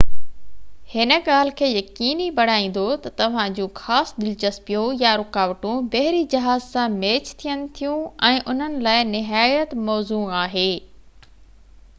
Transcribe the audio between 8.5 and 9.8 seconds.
انهن لاءِ نهايت